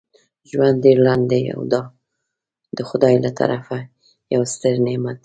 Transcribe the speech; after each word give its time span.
ژوند 0.49 0.77
ډیر 0.85 0.97
لنډ 1.07 1.23
دی 1.31 1.41
او 1.55 1.61
دا 1.73 1.81
دخدای 2.79 3.15
له 3.25 3.31
طرفه 3.39 3.77
یو 4.33 4.41
ستر 4.53 4.73
نعمت 4.85 5.17
دی. 5.17 5.19